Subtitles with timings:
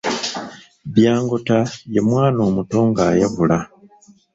[0.93, 1.57] Byangota
[1.93, 3.57] ye mwana omuto ng’ayavula.